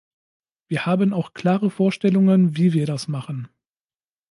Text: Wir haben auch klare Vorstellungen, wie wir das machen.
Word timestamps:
Wir 0.67 0.87
haben 0.87 1.13
auch 1.13 1.35
klare 1.35 1.69
Vorstellungen, 1.69 2.57
wie 2.57 2.73
wir 2.73 2.87
das 2.87 3.07
machen. 3.07 3.49